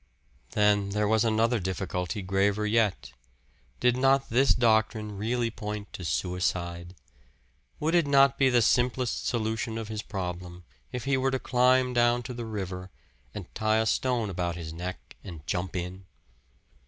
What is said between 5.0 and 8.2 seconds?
really point to suicide? Would it